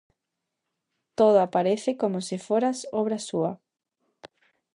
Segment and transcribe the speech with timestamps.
[1.19, 3.51] Todo aparece como se fora obra súa.